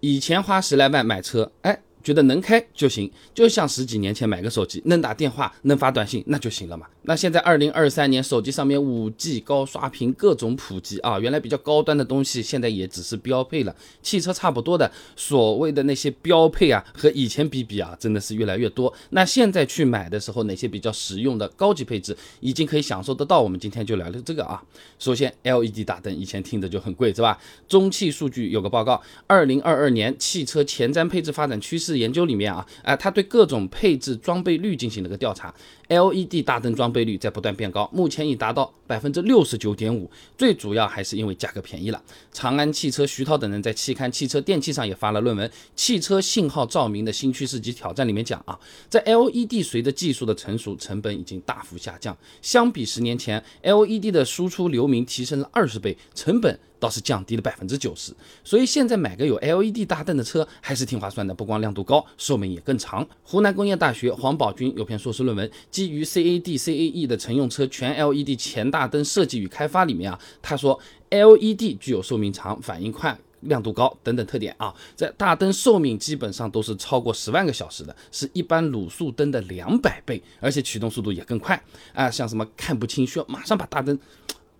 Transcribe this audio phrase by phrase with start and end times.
[0.00, 1.78] 以前花十来万买车，哎。
[2.02, 6.86] 觉得能开就行，就像十几年前买个手机，能打电话，能发短信，那就行了嘛。
[7.02, 13.74] 那现在二零二三年，手机上面五 G 高刷屏各种普及啊，原来比较高端的东西，现在也只是标配了。
[14.02, 18.92] 汽车差不多的所谓的那些标配啊，和以前比比啊，真的是越来越多。
[19.10, 23.40] 那现在去买的时候，哪些比较实用的高级配置已经可以享受得到？
[23.40, 24.62] 我们今天就聊聊这个啊。
[24.98, 27.38] 首先，LED 大灯，以前听着就很贵，是吧？
[27.66, 35.54] 中汽数据有个报告，二零二二年汽车前瞻配置发展趋势研究里面啊，哎，它对各种配置装备率进行了个调查。
[35.88, 40.08] LED 大灯装备率在不断变高，目前已达到百分之六十九点五。
[40.38, 42.00] 最主要还是因为价格便宜了。
[42.32, 48.56] 长安汽车徐涛等人在期刊《汽车电器》上也发了论文《汽车信号照明的新趋势及挑战》，里面讲啊，
[48.88, 52.16] 在 LED 随着技术的成熟，成本已经大幅下降。
[52.40, 56.56] 相比十年前，LED 的输出流明提升了二十倍，成本。
[56.80, 58.12] 倒是降低了百分之九十，
[58.42, 63.06] 所以现在买个有 LED 大灯的车还是挺划算的，不光亮度高，寿命也更长。
[63.22, 83.98] 湖南工业大学黄宝军有篇硕士论文，基于 CAD CAE 的乘用车全 LED 前大灯设计与开发里面啊，他说 LED 具有寿命长、反应快、亮度高等等特点啊，在大灯寿命基本上都是超过十万个小时的，是一般卤素灯的两百倍，而且启动速度也更快啊，像什么看不清需要马上把大灯。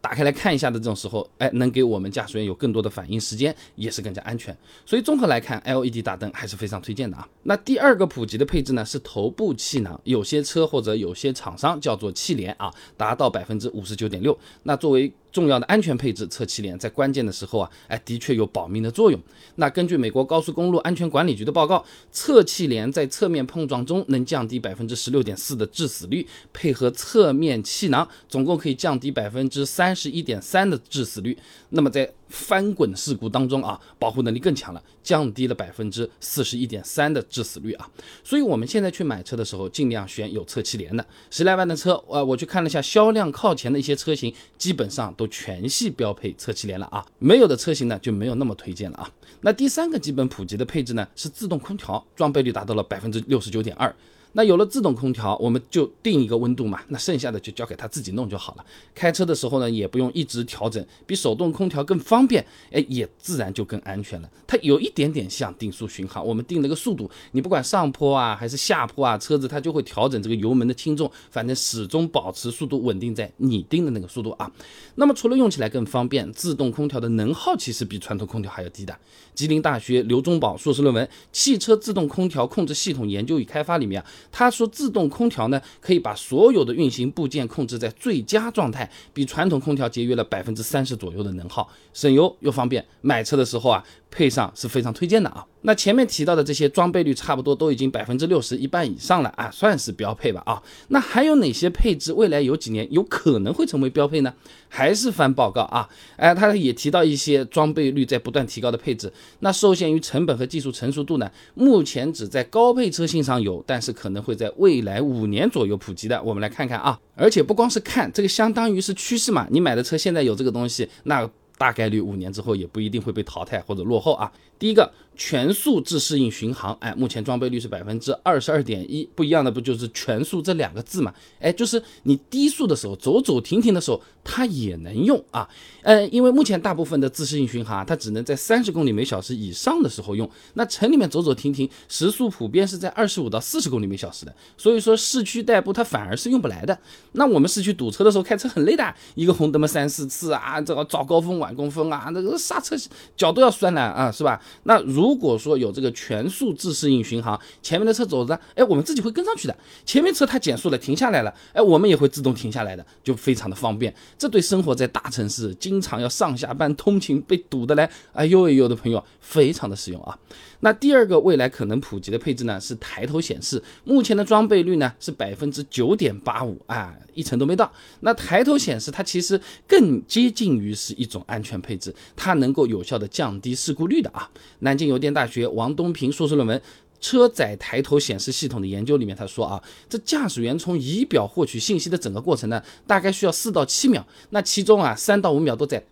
[0.00, 4.56] 打开来看一下的这种时候，哎，能给我们驾驶员有更多的反应时间，也是更加安全。
[4.86, 7.28] 所以综合来看，LED 大灯还是非常推荐的啊。
[7.42, 14.38] 那第二个普及的配置呢，是头部气囊，有些车或者有些厂商叫做气帘啊，达到百分之五十九点六。
[14.62, 19.20] 那作为重要的安全配置，侧气帘在关键的时候啊，哎，的确有保命的作用。
[19.56, 31.36] 那根据美国高速公路安全管理局的报告，侧气帘在侧面碰撞中能降低百分之十六点四的致死率，配合侧面气囊，总共可以降低百分之三十一点三的致死率。
[31.70, 37.88] 那么在翻滚事故当中啊，保护能力更强了，降低了百分之四十一点三的致死率啊。
[38.22, 41.04] 所以我们现在去买车的时候，尽量选有侧气帘的。
[41.30, 47.04] 十来万的车，呃，我去看了一下销量靠前的一些车型，基本上都全系标配侧气帘了啊。
[47.18, 49.10] 没有的车型呢，就没有那么推荐了啊。
[49.40, 53.94] 那第三个基本普及的配置呢，是自动空调，装备率达到了百分之六十九点二。
[54.32, 58.64] 那有了自动空调，我们就定一个温度嘛，那剩下的就交给它自己弄就好了。
[58.94, 64.30] 开车的时候呢，也不用一直调整，比手动空调更方便，哎，也自然就更安全了。
[64.46, 74.50] 它有一点点像定速巡航，我们定了个速度，你不管上坡啊还是下坡啊，车子它就会调整这个油门的轻重，反正始终保持速度稳定在你定的那个速度啊。
[74.96, 78.96] 那么除了用起来更方便，自动空调的能耗其实比传统空调还要低的。
[79.34, 84.06] 吉林大学刘忠宝硕士论文《汽车自动空调控制系统研究与开发》里面啊。
[84.30, 92.84] 他说，自动空调呢，可以把所有的运行部件控制在最佳状态，比传统空调节约了百分之三十左右的能耗，省油又方便。
[93.00, 93.84] 买车的时候啊。
[94.10, 95.44] 配上是非常推荐的啊。
[95.62, 100.62] 那前面提到的这些装备率差不多都已经百分之六十一半以上了啊，算是标配吧啊。
[100.88, 104.32] 那还有哪些配置未来有几年有可能会成为标配呢？
[104.68, 105.88] 还是翻报告啊？
[106.16, 109.12] 哎，他也提到一些装备率在不断提高的配置。
[109.40, 116.22] 那受限于成本和技术成熟度呢，目前只在高配车型上有，但是可能会在未来五年左右普及的。
[116.22, 116.98] 我们来看看啊。
[117.16, 119.46] 而且不光是看这个，相当于是趋势嘛。
[119.50, 121.28] 你买的车现在有这个东西，那。
[121.58, 124.30] 大概率五年之后也不一定会被淘汰或者落后啊。
[124.58, 124.92] 第一个。
[125.20, 131.12] 全速自适应巡航，哎，目前装备率是百分之二十二点一，不一样的不就是全速这两个字嘛？
[131.40, 135.48] 哎，就是你低速的时候走走停停的时候，它也能用啊。
[135.82, 140.30] 呃，因为目前大部分的自适应巡航，它只能在三十公里每小时以上的时候用。
[140.54, 146.78] 那城里面走走停停，时速普遍是在二十五到四十公里每小时的，所以说市区代步它反而是用不来的。
[147.14, 152.76] 那我们市区堵车的时候开车很累的，一个红灯嘛三四次啊，这个早高峰晚高峰啊，那个刹车
[153.16, 154.40] 脚都要酸了啊，是吧？
[154.64, 159.56] 那如果说有这个全速自适应巡航，前面的车走着，哎，我们自己会跟上去的。
[159.84, 163.94] 前面车它减速了，停下来了，哎，我们也会自动停下来的，就非常的方便。
[164.16, 170.18] 这对生活在大城市，经常要上下班通勤被堵的来，哎呦哎呦的朋友，非常的实用啊。
[170.60, 173.62] 那第二个未来可能普及的配置呢，是抬头显示。
[173.84, 177.70] 目前的装备率呢是百分之九点八五啊，一成都没到。
[178.00, 184.28] 那抬头显示它其实更接近于是一种安全配置，它能够有效的降低事故率的啊。
[184.60, 186.58] 南京邮电大学王东平硕士论文
[187.00, 195.84] 《车载抬头显示系统的研究》里面他说啊，这驾驶员从仪表获取信息的整个过程呢，大概需要四到七秒，那其中啊三到五秒都在。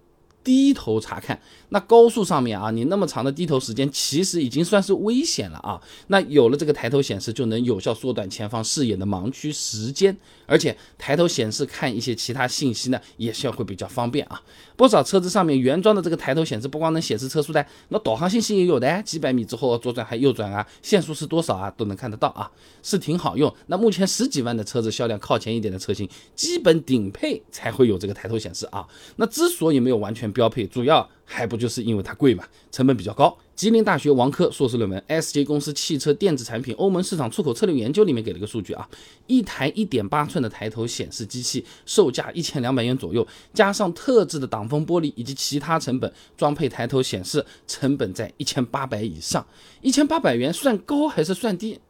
[0.47, 1.37] 低头查看，
[1.71, 5.81] 那高速上面啊，你那么长的低头时间，其实已经算是危险了啊。
[6.07, 10.17] 那有了这个抬头显示，就能有效缩短前方视野的盲区时间，
[10.47, 14.41] 而且抬头显示看一些其他信息呢，也是会比较方便啊。
[14.77, 22.49] 不少车子上面原装的这个抬头显示，不光能显示车速的，那导航信息也有的，几百米之后左转还右转啊，限速是多少啊，都能看得到啊，
[22.85, 23.53] 是挺好用。
[23.67, 28.87] 那目前十几万的车子销量靠前一点的车型，基本顶配才会有这个抬头显示啊。
[29.17, 33.35] 那之所以没有完全标配，主要还不就是因为它贵嘛，成本比较高。
[33.55, 38.87] 吉林大学王科硕士论文，SJ 公司汽车电子产品欧盟市场出口策略研究里面给了个数据啊，
[39.27, 49.45] 一台一点八寸的抬头显示机器，售价一千两百元左右，加上特制的挡风玻璃以及其他成本，装配抬头显示成本在一千八百以上。
[49.81, 51.81] 一千八百元算高还是算低？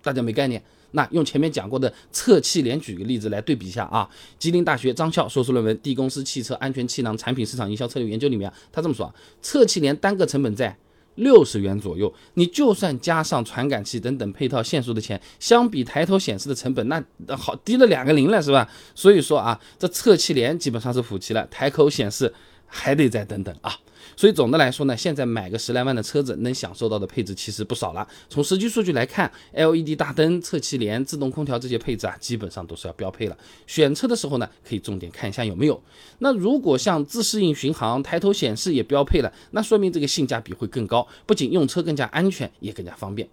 [0.00, 0.62] 大家没概念。
[0.92, 4.08] 那用前面讲过的侧气帘举个例子来对比一下啊，
[4.38, 10.76] 吉林大学张校硕士论文《D 公司汽车安全气囊产品市场营销策略研究》里面，他这么说啊，侧气帘单个成本在
[11.16, 17.04] 六十元左右，你就算加上传感器等等配套线束的钱，相比抬头显示的成本，那
[17.36, 18.70] 好低了两个零了，是吧？
[18.94, 22.32] 所以说啊，这侧气帘基本上是普及了，抬头显示
[22.68, 23.76] 还得再等等啊。
[24.16, 28.06] 所以总的来说呢，现在买个十来万的车子，能享受到的配置其实不少了。
[28.28, 33.36] 从实际数据来看，LED 大灯、侧气帘、自动空调这些配置啊，基本上都是要标配了。
[33.66, 35.80] 选车的时候呢，可以重点看一下有没有。
[36.18, 43.26] 那如果像自适应巡航、抬头显示也标配了，那说明这个性价比会更高，不仅用车更加安全，也更加方便。